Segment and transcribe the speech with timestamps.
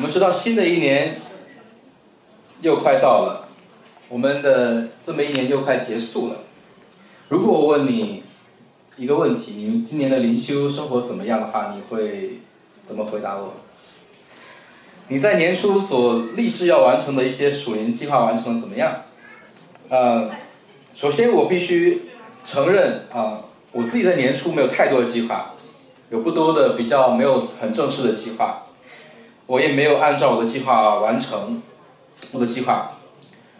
[0.00, 1.20] 我们知道新的一年
[2.62, 3.50] 又快到了，
[4.08, 6.38] 我们的这么一年又快结束了。
[7.28, 8.22] 如果我问你
[8.96, 12.40] 一个问题，你们今年的灵修生活怎么样的话，你会
[12.82, 13.52] 怎么回答我？
[15.08, 19.02] 你在年初所立志要完成的一些属灵计划完成的怎么样？
[19.90, 20.30] 呃，
[20.94, 22.08] 首先我必须
[22.46, 23.42] 承认啊，
[23.72, 25.56] 我自己在年初没有太多的计划，
[26.08, 28.64] 有不多的比较没有很正式的计划。
[29.50, 31.60] 我也没有按照我的计划完成
[32.32, 32.92] 我的计划，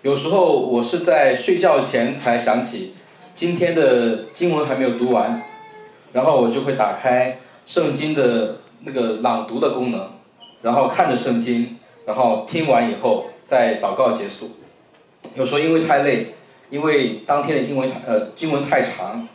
[0.02, 2.94] 有时候我是在睡觉前才想起
[3.34, 5.42] 今天的经文还没有读完，
[6.12, 10.12] 然后我就会打开圣经的那个朗读的功能，
[10.62, 14.52] 然后看着圣经，然后听完以后再祷告结束。
[15.34, 16.34] 有时候因为太累，
[16.70, 19.26] 因为当天的经文呃经文太长，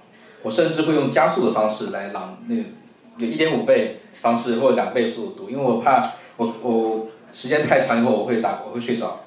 [0.42, 2.62] 我甚至会用加速的方式来朗那个
[3.18, 6.14] 有一点五倍方式或者两倍速度，因为我怕。
[6.38, 9.22] 我我时间太长以后我会打我会睡着，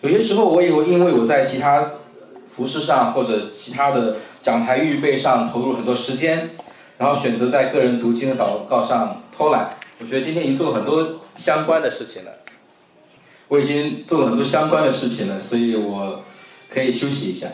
[0.00, 1.92] 有些时候我以为因为我在其他
[2.48, 6.50] 服饰上或者其他的讲台预备上投入很多时间，
[6.98, 9.76] 然后选择在个人读经的祷告上偷懒。
[9.98, 12.32] 我觉得今天已经做了很多相关的事情了，
[13.48, 16.22] 我已经做了很多相关的事情了，所以我
[16.70, 17.48] 可以休息一下。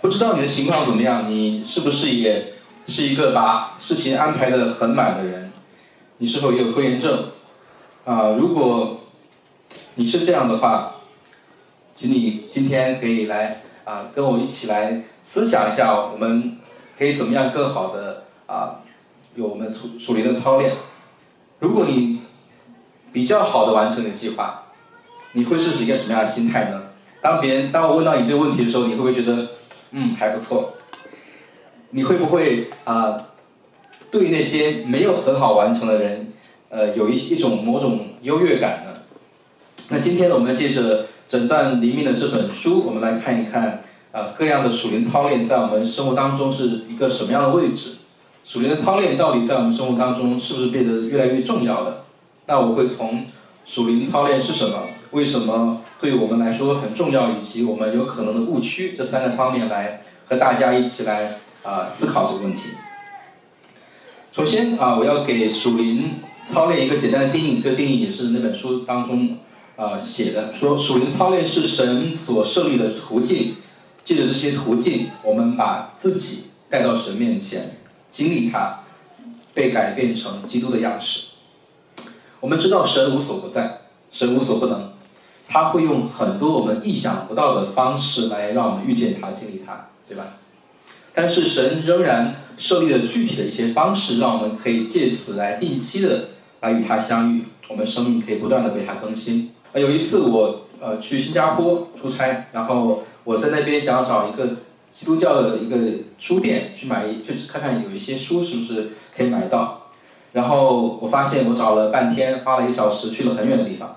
[0.00, 1.30] 不知道你的情况怎么样？
[1.30, 2.54] 你是不是也
[2.86, 5.43] 是一个把事情安排的很满的人？
[6.24, 7.32] 你是否也有拖延症？
[8.06, 9.00] 啊，如果
[9.96, 10.94] 你是这样的话，
[11.94, 16.60] 请你今天可以来啊，跟我一起来思想一下，我们
[16.96, 18.80] 可以怎么样更好的啊，
[19.34, 20.76] 有我们属属灵的操练。
[21.58, 22.22] 如果你
[23.12, 24.62] 比较好的完成你的计划，
[25.32, 26.84] 你会是一个什么样的心态呢？
[27.20, 29.46] 当别人当我问到你这个问题的时候，你会不会觉得
[29.90, 30.72] 嗯还不错？
[31.90, 33.26] 你会不会啊
[34.14, 36.28] 对那些没有很好完成的人？
[36.68, 39.00] 呃，有一一种某种优越感呢。
[39.88, 43.80] 那今天呢，我们借着诊断黎明的这本书，我们来看一看
[44.12, 47.96] 啊，各样的属灵操练在我们生活当中是一个什么样的位置？
[48.44, 52.04] 属灵的操练到底在我们生活当中是不是变得越来越重要了？
[52.46, 53.26] 那我会从
[53.64, 54.78] 属灵操练是什么，
[55.10, 62.68] 为什么对我们来说很重要，以及我们有可能的误区这三个方面来和大家一起来啊思考这个问题。
[64.34, 66.14] 首先啊，我要给属灵。
[66.48, 69.38] 操练一个简单的定义，这个定义也是那本书当中
[69.76, 73.54] 啊写的，说属灵操练是神所设立的途径，
[74.02, 77.76] 借着这些途径，我们把自己带到神面前，
[78.10, 78.80] 经历它，
[79.54, 81.26] 被改变成基督的样式。
[82.40, 84.90] 我们知道神无所不在，神无所不能，
[85.46, 90.38] 他会用很多我们意想不到的方式来让我们遇见他、经历他，对吧？
[91.14, 96.28] 但是神仍然设立了具体的一些方式，让我们可以借此来定期的。
[96.60, 99.50] 来与他相遇，我们生命可以不断的被他更新。
[99.74, 104.56] 啊，有一次我呃去新加坡出差，然后我在那边想要找一个
[104.90, 105.76] 基督教的一个
[106.16, 109.90] 书店去买，就是看看有一些书是不是可以买到。
[110.32, 113.96] 然后我发现我找了半天，花了一小时去了很远的地方，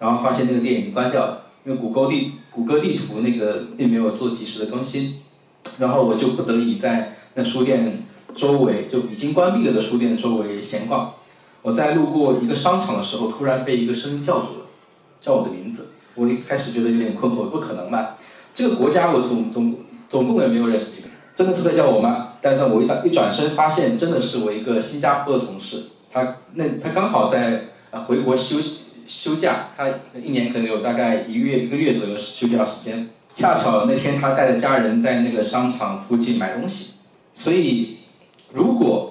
[0.00, 5.20] 然后发现那个店已经关掉了，因为谷歌地谷歌地图那个并没有做及时的更新。
[5.78, 8.04] 然后我就不得已在那书店
[8.34, 11.14] 周围就已经关闭了的书店周围闲逛。
[11.62, 14.66] 我在路过一个商场的时候，突然被一个声音叫住了，
[15.20, 15.88] 叫我的名字。
[16.14, 18.16] 我一开始觉得有点困惑，不可能吧？
[18.52, 19.76] 这个国家我总总
[20.08, 22.34] 总共也没有认识几个人，真的是在叫我吗？
[22.40, 28.56] 但是我一打一转身，发现真的是我一个新加坡的同事，他那他刚好在呃回国休
[29.06, 36.94] 休假，他一年可能有大概一个月一个月左右休假时间，恰巧那天他带着家人在那个商场附近买东西，
[37.34, 37.98] 所以
[38.52, 39.08] 如果。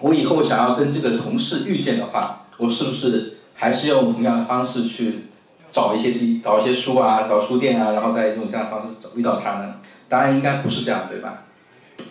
[0.00, 5.24] 我以后想要跟这个同事遇见的话，我是不是还是用同样的方式去
[5.72, 9.74] 找一些地、找一些书啊、找书店啊，然后再用这样的方式找遇到他呢？
[10.08, 11.42] 答案应该不是这样，对吧？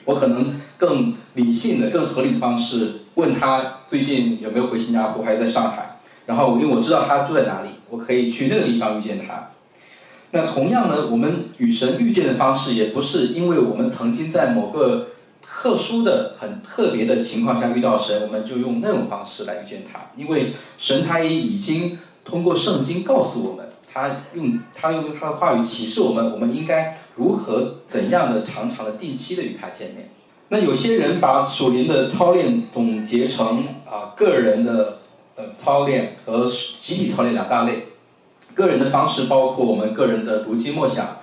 [0.04, 6.02] 我可能更理性的、更合理的方式问他最近有没有回新加坡，还是在上海。
[6.26, 9.52] 然后因为我知道他住在哪里，我可以去那个地方遇见他。
[10.32, 15.12] 那同样呢，我们与神遇见的方式也不是因为我们曾经在某个。
[15.50, 30.10] 特殊的、很特别的情况下遇到神，我们就用那种方式来遇见他，因为神他也已经通过圣经告诉我们，他用他用他的话语启示我们，我们应该如何怎样的常常的定期的与他见面。
[30.50, 35.00] 那有些人把属灵的操练总结成啊个人的
[35.36, 36.50] 呃操练和
[36.80, 37.88] 集体操练两大类，
[38.54, 41.18] 个人的方式包括我们个人的读经默想，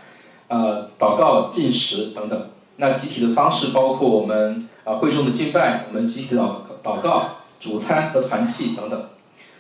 [0.49, 2.49] 呃祷告进食等等。
[2.77, 9.11] 那集体的方式包括我们啊会众的敬拜，我们集体祷祷告、主餐和团契等等。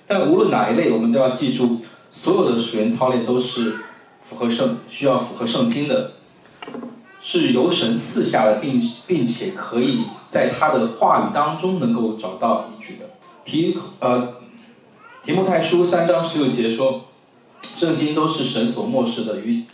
[0.06, 1.78] 但无论哪一类，我们都要记住，
[2.10, 3.76] 所有的属灵操练都是
[4.22, 6.12] 符合圣需要符合圣经的，
[7.20, 13.06] 是由神赐下的，并并且可以在他的话语当中能够找到依据的。
[13.44, 14.34] 提呃
[15.22, 17.04] 提摩太书三章十六节说，
[17.62, 19.64] 圣经都是神所漠视的，与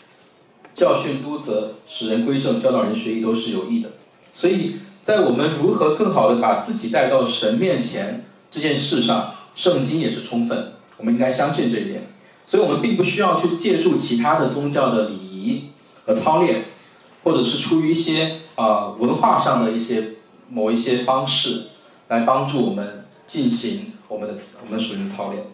[0.75, 3.91] 教训督责、使人归正、教导人学艺都是有益的。
[4.33, 12.09] 所以在我们如何更好的把自己带到神面前这件事上，圣经也是充分，我们应该相信这一点。
[12.47, 15.71] 所以我们并不需要去借助其他的宗教的礼仪
[16.05, 16.65] 和操练，
[17.23, 20.15] 或者是出于一些啊文化上的一些
[20.49, 21.67] 某一些方式
[22.09, 24.35] 来帮助我们进行我们的
[24.65, 25.45] 我们属灵操练。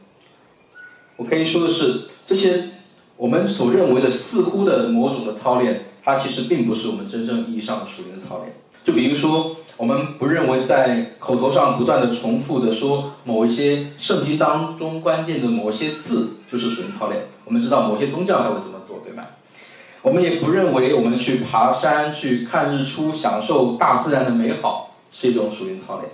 [1.17, 2.71] 我可以说的是，这些
[3.17, 8.53] 我们所认为的似乎的某种的操练，它其实并不是我们真正意义上的属灵的操练。
[8.85, 17.25] 就比如说，我们不认为在口头上不断的重复的说某一些圣经当中关键的某些字就是属灵操练。
[17.45, 19.25] 我们知道某些宗教它会怎么做，对吗？
[20.03, 26.13] 我们也不认为我们去爬山去看日出，享受大自然的美好是一种属灵操练，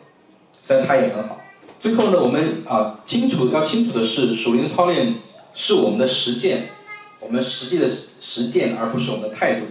[0.63, 1.39] 虽然它也很好。
[1.79, 5.17] 最后呢，我们啊清楚要清楚的是，属灵操练
[5.53, 6.71] 是我们的实践，
[7.23, 7.89] 我们实际的
[8.21, 9.67] 实践，而不是我们的态度。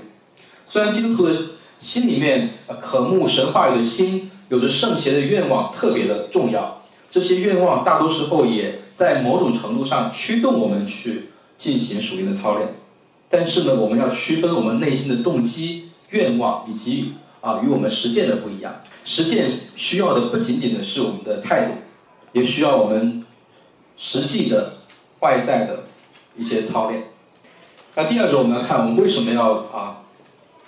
[0.65, 1.35] 虽然基督徒的。
[1.81, 2.47] 心里面
[2.79, 6.83] 渴慕神话语的心，有着圣贤的愿望，特别的重要。
[7.09, 12.75] 这些愿望大多时候也在某种程度上驱动我们去进行属灵的操练。
[13.29, 18.83] 但是呢，我们要区分我们内心的动机、愿望以及啊与我们实践的不一样。
[19.03, 21.73] 实践需要的不仅仅的是我们的态度，
[22.31, 23.25] 也需要我们
[23.97, 24.73] 实际的
[25.21, 25.85] 外在的
[26.37, 27.05] 一些操练。
[27.95, 30.01] 那第二种，我们要看我们为什么要啊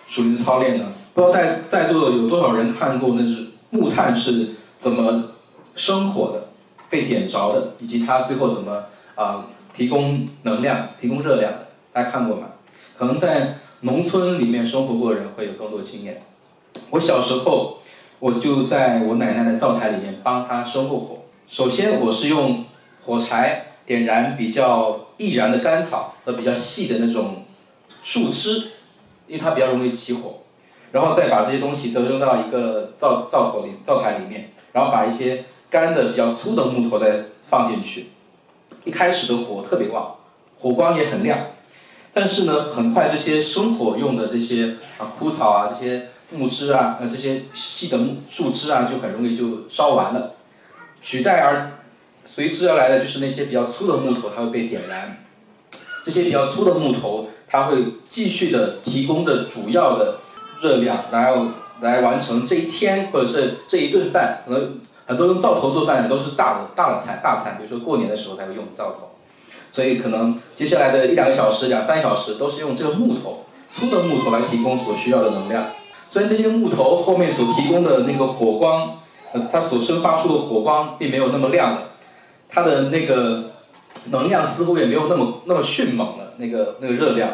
[0.07, 0.85] 属灵操练呢？
[1.13, 5.31] 不知道在在座的有多少人看过那是木炭是怎么
[5.75, 6.47] 生火的，
[6.89, 8.83] 被点着的，以及它最后怎么
[9.15, 11.67] 啊提供能量、提供热量的？
[11.93, 12.47] 大家看过吗？
[12.97, 16.23] 可能在农村里面生活过的人会有更多经验。
[16.89, 17.79] 我小时候
[18.19, 21.19] 我就在我奶奶的灶台里面帮她生过火。
[21.47, 22.65] 首先我是用
[23.05, 27.45] 火柴点燃比较易燃的干草和比较细的那种
[28.03, 28.71] 树枝，
[29.27, 30.39] 因为它比较容易起火。
[30.91, 38.09] 然后再把这些东西都扔到一个灶灶头里、灶台里面，然后把一些干的比较粗的木头再放进去。
[38.83, 40.17] 一开始的火特别旺，
[40.59, 41.39] 火光也很亮，
[42.13, 50.35] 但是呢，很快这些生火用的这些啊枯草啊、这些木枝啊、呃这些细的木树枝啊，就很容易就烧完了。
[51.01, 51.71] 取代而
[52.25, 55.25] 随之而来的就是那些比较粗的木头，它会被点燃。
[56.03, 60.19] 这些比较粗的木头，它会继续的提供的主要的。
[60.61, 61.47] 热量，然后
[61.81, 69.11] 来完成这一天或者是这一顿饭，可能很多用灶头做饭的都是大的大的菜大餐，比如说过年的时候才会用灶头，
[69.73, 73.43] 所以可能接下来的一两个小时、两三小时都是用这个木头
[73.73, 75.65] 粗的木头来提供所需要的能量。
[76.09, 78.99] 虽然这些木头后面所提供的那个火光，
[79.33, 81.81] 呃，它所生发出的火光并没有那么亮的，
[82.53, 83.51] 它的那个
[84.11, 87.31] 能量似乎也没有那么那么迅猛的那个那个热量，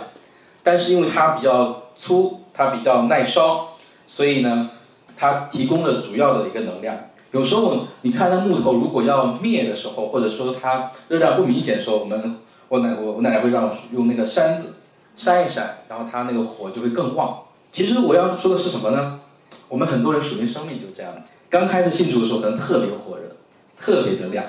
[0.63, 2.37] 但是因为它比较粗。
[2.51, 4.71] 它比较耐烧，所以呢，
[5.15, 6.97] 它提供了主要的一个能量。
[7.31, 14.73] 有时候你看那木头如果要灭的时候，或者说它热量不明显的时候，我们我奶我我奶奶会让我用那个扇子
[15.15, 17.43] 扇一扇，然后它那个火就会更旺。
[17.71, 19.21] 其实我要说的是什么呢？
[19.69, 23.37] 我们很多人属于生命就这样子，刚开始信主的时候可能特别火热，
[23.79, 24.43] 特别的亮，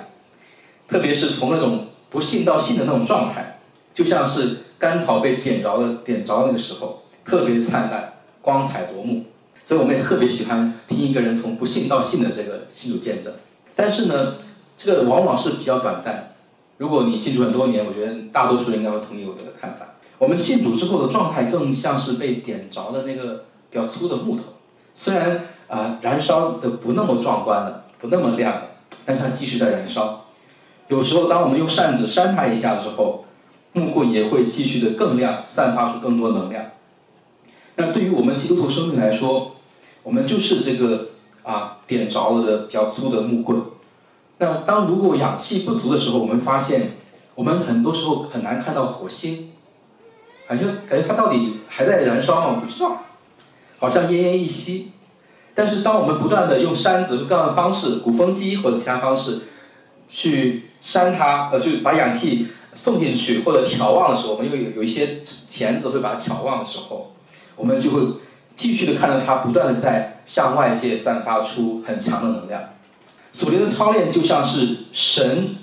[0.90, 3.60] 特别是从那种不信到信的那种状态，
[3.94, 7.02] 就像是干草被点着的点着那个时候。
[7.22, 9.24] 特别灿烂，光彩夺目，
[9.64, 13.32] 所以我们也特别喜欢听一个人从不信到信的这个信主见证。
[13.76, 14.36] 但是呢，
[14.76, 16.32] 这个往往是比较短暂。
[16.78, 19.86] 如果你信主很多年，我觉得大多数人应该会同意我的看法。
[20.18, 24.44] 我们信主之后的状态更像是被点着的那个比较粗的木头，
[24.94, 28.62] 虽然啊燃烧的不那么壮观了，不那么亮了，
[29.04, 30.19] 但是它继续在燃烧。
[30.90, 33.24] 有时候当我们用扇子扇它一下的时候，
[33.72, 36.66] 木棍也会继续的更亮，散发出更多能量。
[37.76, 39.54] 那对于我们基督徒生命来说，
[40.02, 41.10] 我们就是这个
[41.44, 43.62] 啊点着了的比较粗的木棍。
[44.38, 46.96] 那当如果氧气不足的时候，我们发现
[47.36, 49.52] 我们很多时候很难看到火星，
[50.48, 52.56] 感觉感觉它到底还在燃烧吗？
[52.56, 53.04] 我不知道，
[53.78, 54.90] 好像奄奄一息。
[55.54, 59.42] 但是当我们不断的用扇子各样的方式，鼓风机或者其他方式
[60.08, 67.12] 去扇它，呃，就把氧气送进去或者眺望的时候，我们又有有一些钳子会把它眺望的时候。
[67.56, 68.00] 我们就会
[68.56, 72.62] 继续的看到它不断的在向外界散发出很强的能量。
[73.32, 75.56] 属灵的操练就像是神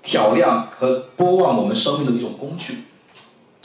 [0.00, 2.84] 挑亮和播望我们生命的一种工具。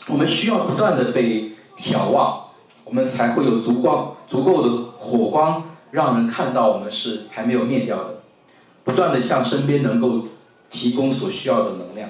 [0.08, 2.48] 我们需要不断的被眺望，
[2.84, 8.16] 我们才会有足光足够的火光，让人看到我们是还没有灭掉的。
[8.84, 10.28] 不断的向身边能够
[10.74, 12.10] 提供所需要的能量。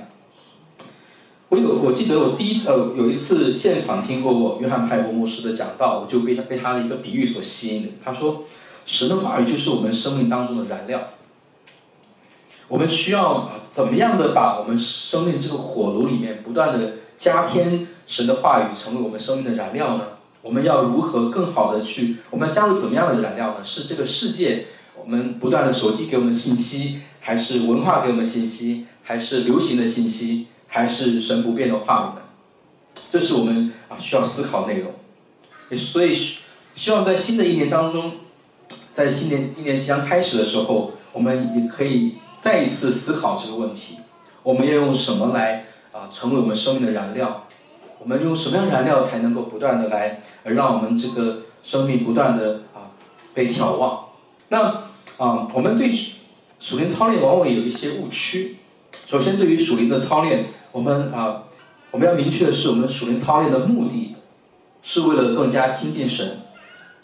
[1.50, 8.00] 我有我记得我第一呃有一次现场听过约翰派伯牧师的讲道，我就被他被他的一个比喻所吸引。
[8.04, 8.46] 他说，
[8.88, 11.10] 神的话语就是我们生命当中的燃料。
[12.70, 20.06] 我们需要怎么样的把我们生命这个火炉里面不断的加添神的话语，成为我们生命的燃料呢？
[20.42, 22.18] 我们要如何更好的去？
[22.32, 23.64] 我们要加入怎么样的燃料呢？
[23.64, 24.66] 是这个世界
[25.00, 30.48] 我们不断的手机给我们信息，还是文化给我们信息，还是流行的信息？
[30.68, 32.22] 还是神不变的话语呢？
[33.10, 34.92] 这是我们啊需要思考内容。
[35.78, 36.16] 所以
[36.76, 38.12] 希望在新的一年当中，
[38.92, 44.00] 在新年一年即将开始的时候，我们也可以再一次思考这个问题：
[44.44, 45.64] 我们要用什么来
[45.94, 47.48] 啊成为我们生命的燃料？
[48.00, 52.92] 我们用什么样燃料才能够不断的来让我们这个生命不断的啊
[53.34, 54.08] 被眺望？
[54.50, 54.60] 那
[55.18, 55.90] 啊我们对
[56.64, 58.56] 属灵操练往往有一些误区。
[59.06, 60.46] 首先，对于属灵的操练。
[60.72, 61.44] 我们啊，
[61.92, 64.16] 我们要明确的是，我们属灵操练的目的，
[64.82, 66.40] 是为了更加亲近神，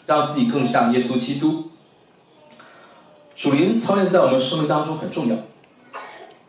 [0.06, 1.64] 让自己更像耶稣基督。
[3.36, 5.36] 属灵操练在我们生命当中很重要，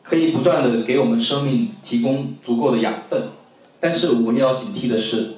[0.03, 3.27] 可以不断的给我们生命提供足够的养分。
[3.81, 5.33] 但是我们要警惕的是，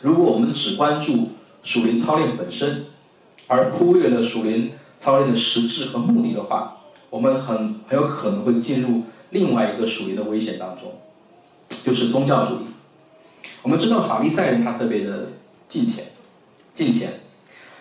[0.00, 1.30] 如果我们只关注
[1.64, 2.86] 属灵操练本身，
[3.48, 6.76] 而忽略了属灵操练的实质和目的的话，
[7.10, 10.94] 我们很很有可能会进入另外一个属灵的危险当中。
[11.84, 12.66] 就是宗教主义。
[13.62, 15.28] 我们知道法利赛人他特别的
[15.68, 16.06] 敬虔，
[16.74, 17.20] 敬虔。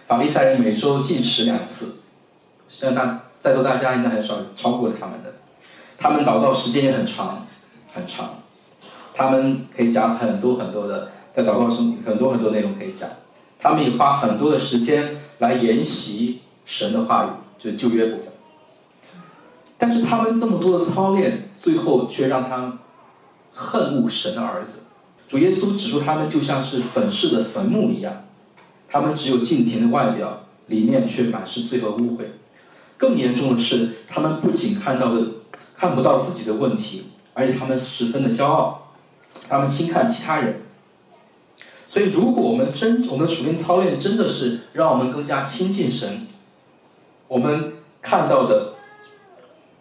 [0.06, 1.96] 法利赛人每周进食两次，
[2.68, 5.36] 相信大在座大家应该很少超过他们的。
[5.98, 7.48] 他们祷告时间也很长，
[7.94, 8.42] 很长。
[9.14, 13.10] 他们可以讲很多很多的，在祷告中很多很多内容可以讲。
[13.60, 18.29] 他们也花很多的时间来研习神的话语，就是旧约部分。
[19.80, 22.78] 但是他们这么多的操练，最后却让他。
[23.52, 24.74] 恨恶神的儿子，
[25.28, 28.26] 主耶稣指出他们就像是粉饰的坟墓一样，
[28.88, 32.26] 他们只有敬虔的外表，里面却满是罪和污秽。
[32.96, 35.26] 更严重的是，他们不仅看到的
[35.76, 38.94] 看不到自己的问题，而且他们十分的骄傲，
[39.50, 40.62] 他们轻看其他人。
[41.88, 46.28] 所以，如果我们真我们的属灵操练真的是让我们更加亲近神，
[47.28, 48.69] 我们看到的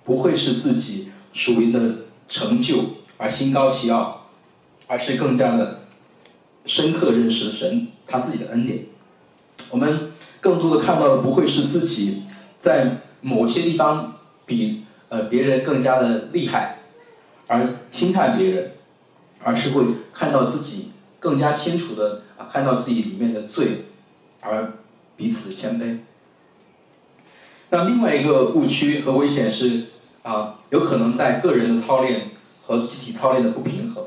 [0.09, 2.97] 不会是自己属灵的成就。
[3.21, 4.29] 而心高气傲，
[4.87, 5.81] 而是更加的
[6.65, 8.85] 深刻认识神他自己的恩典。
[9.73, 12.23] 我们更多的看到的不会是自己
[12.61, 16.79] 在某些地方比呃别人更加的厉害，
[17.49, 18.71] 而轻看别人，
[19.43, 23.87] 而是会看到自己更加清楚的啊看到自己里面的罪，
[24.41, 24.75] 而
[25.17, 25.99] 彼此的谦卑。
[27.71, 29.89] 那另外一个误区和危险是
[30.23, 32.29] 啊有可能在个人的操练。
[32.69, 34.05] 和集体操练的不平衡，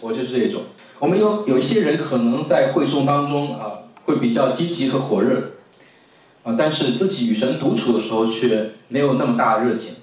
[0.00, 0.62] 我就是这种。
[0.98, 5.52] 我们有有一些人可能在会众当中啊，会比较积极和火热，
[6.42, 9.94] 啊，但是自己与神独处的时候却没有那么大热情。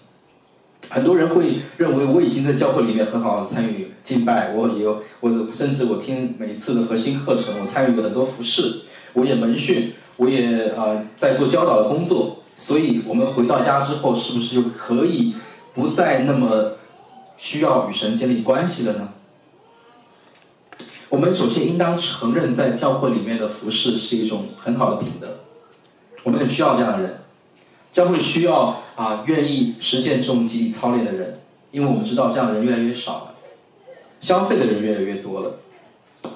[0.89, 12.38] 很多人会认为我已经在教会里面很好的参与敬拜，我也有我甚至我听每次的核心课程，我参与了很多服饰，我也门训，我也啊在做教导的工作。
[12.55, 15.36] 所以我们回到家之后，是不是就可以
[15.74, 16.74] 不再那么？
[17.38, 19.10] 需要与神建立关系了呢？
[21.10, 25.39] 我们首先应当承认，在教会里面的服饰是一种很好的品德。
[26.22, 27.22] 我们很需要这样的人，
[27.91, 31.39] 教会需要啊愿意实践这种集体操练的人，
[31.72, 33.34] 因为我们知道这样的人越来越少了，
[34.20, 35.55] 消费的人越来越多了。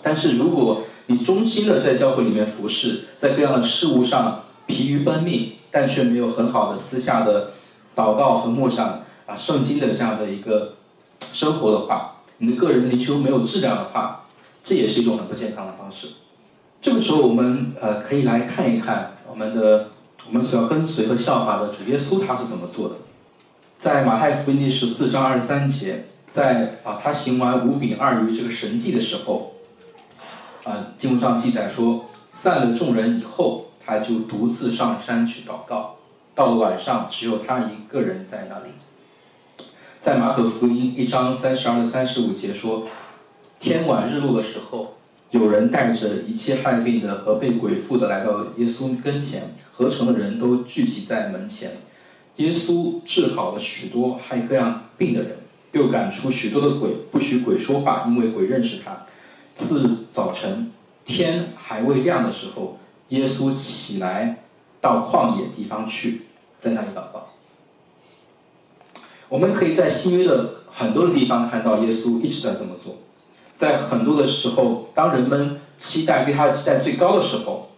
[0.02, 7.52] 但是如果你忠心的在教会里面服侍，在各样的事物上疲于奔命，但却没有很好的私下的
[7.96, 10.74] 祷告和默想啊圣经的这样的一个。
[11.18, 14.26] 生活的话，你的个人灵修没有质量的话，
[14.66, 16.10] 这也是一种很不健康的方式。
[16.82, 19.88] 这个时候，我们呃可以来看一看我们的
[20.28, 22.96] 我们所要跟随和效法的主耶稣他是怎么做的。
[23.80, 29.54] 在马太福音第十四章二十三节，在啊他行完五饼二鱼这个神迹的时候，
[30.66, 35.98] 啊经文上记载说，散了众人以后，他就独自上山去祷告。
[36.34, 38.72] 到了晚上，只有他一个人在那里。
[40.02, 42.88] 在马可福音一章三十二到三十五节说，
[43.60, 44.96] 天晚日落的时候，
[45.32, 51.78] 有人带着一切害病的和被鬼附的来到耶稣跟前，合成的人都聚集在门前。
[52.36, 55.38] 耶稣治好了许多害各样病的人，
[55.72, 59.06] 又赶出许多的鬼，不许鬼说话，因为鬼认识他。
[59.56, 60.72] 次早晨，
[61.06, 62.78] 天还未亮的时候，
[63.10, 64.44] 耶稣起来
[64.82, 66.24] 到旷野地方去，
[66.60, 67.28] 在那里祷告。
[69.28, 72.98] 我们可以在新约的很多的地方看到耶稣一直在这么做，
[73.56, 77.70] 在很多的时候，当人们期待对他的期待最高的时候，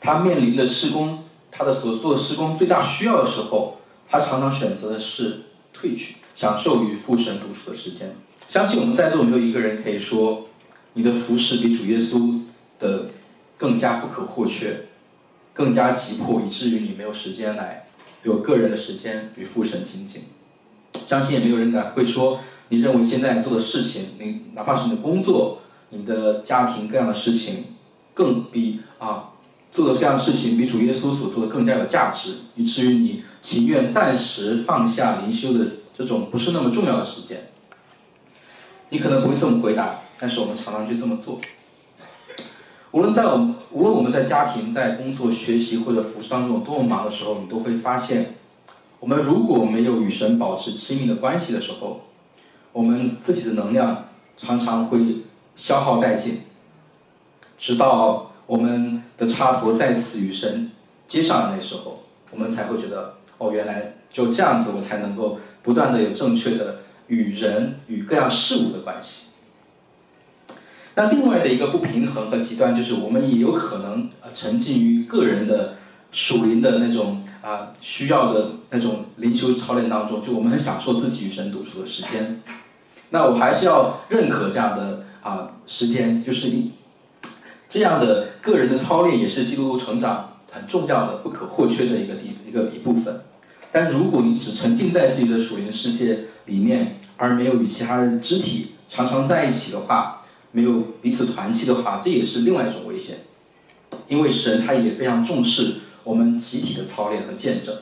[0.00, 3.76] 他面临的施工，他的所做的施工最大需要的时候，
[4.08, 5.42] 他常常选择的是
[5.72, 8.16] 退去，享受与父神独处的时间。
[8.48, 10.46] 相信我们在座没有一个人可以说，
[10.94, 12.40] 你的服饰比主耶稣
[12.80, 13.07] 的
[13.58, 14.86] 更加不可或缺，
[15.52, 17.86] 更加急迫，以至于你没有时间来
[18.22, 20.22] 有个人的时间与父神亲近。
[21.06, 25.58] 相信也没有人敢会说，你认为现在做的事情，你哪怕是你的工作、
[25.90, 27.64] 你的家庭各样的事情，
[28.14, 29.32] 更比啊
[29.70, 37.50] 做的这样的事情比主耶稣所做的更加有价值，以至于你情愿暂时放下灵修的这种不是那么重要的时间。
[38.90, 41.38] 你可能不会这么回答，但是我们常常去这么做。
[42.92, 48.34] 无论在我们无论我们在家庭、在工作、学习或者服饰当中多么忙的时候，你都会发现。
[49.00, 52.00] 我们如果没有与神保持亲密的关系的时候，
[52.72, 54.98] 我们自己的能量常常会
[55.54, 56.40] 消耗殆尽，
[57.56, 60.72] 直到我们的插头再次与神
[61.06, 62.02] 接上的那时候，
[62.32, 69.26] 我们才会觉得哦，原来就这样子，我才能够不断的有正确的与人与各样事物的关系。
[70.98, 75.74] 那另外的一个不平衡和极端，就是我们也有可能呃沉浸于个人的
[76.10, 77.22] 属灵的那种。
[77.40, 82.40] 啊，需要的那种灵修操练当中，就我们很享受自己与神独处的时间。
[83.10, 86.72] 那我还是要认可这样的啊时间，就是一
[87.68, 93.20] 这样的个人的操练也是基督徒成长很重要的、不可或缺的一个地一个一部分。
[93.70, 100.17] 但如果你只沉浸在自己的属灵世界里面，而没有与其他的肢体常常在一起的话，
[100.52, 103.18] 没有彼此团契的话，这也是另外一种危险。
[104.06, 105.76] 因为神他也非常重视。
[106.04, 107.76] 我们集体的操练和见证，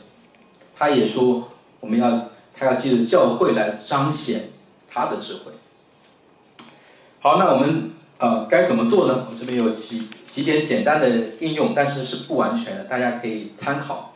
[0.75, 4.49] 他也说我们要他要借着教会来彰显
[4.89, 5.53] 他的智慧。
[7.21, 9.29] 好，那我们呃该怎么做呢？
[9.31, 14.15] 我这边有几几点简单的应用，但是是不完全的，大家可以参考。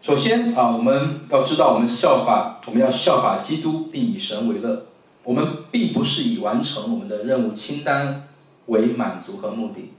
[0.00, 4.86] 首先啊，我们要知道我们效法我们要效法基督，并以神为乐。
[5.24, 8.28] 我们并不是以完成我们的任务清单
[8.66, 9.90] 为满足和目的，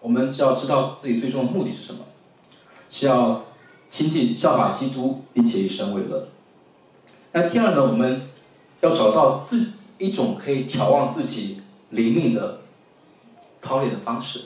[0.00, 2.00] 我们只要知道自己最终的目的是什么。
[2.90, 3.44] 是要
[3.88, 6.28] 亲近效法基督，并且以神为乐。
[7.32, 8.22] 那第二呢，我们
[8.80, 12.60] 要找到自一种可以眺望自己灵命的
[13.60, 14.42] 操练的方式。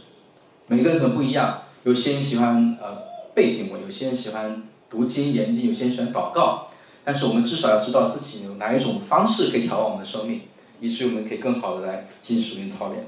[0.68, 2.98] 每个人可能不一样，有些人喜欢呃
[3.34, 6.65] 背景文，有些人喜欢读经研经，有些人喜欢祷告。
[7.06, 10.40] 但是我们至少要知道自己有哪一种方式可以调望我们的生命，
[10.80, 13.06] 以至于我们可以更好的来进行属灵操练。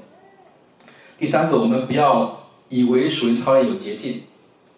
[1.17, 4.21] 第三个，我们不要以为属灵操练有捷径。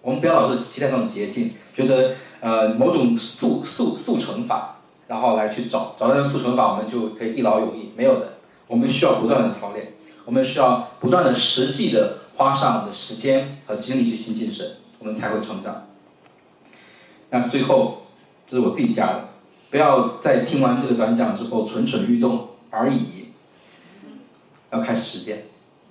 [0.01, 7.91] 我们不要老是期待那种捷径，觉得呃某种速速速成法，然后来去找找到那个速成法，我们就可以一劳永逸。
[7.95, 8.33] 没有的，
[8.65, 9.93] 我们需要不断的操练，
[10.25, 15.85] 我们需要不断的实际的花上的时间和精力去亲近神，我们才会成长。
[17.29, 18.00] 那最后，
[18.51, 19.29] 这是我自己加的，
[19.69, 23.27] 不要在听完这个短讲之后蠢蠢欲动而已，
[24.71, 25.45] 要开始实践。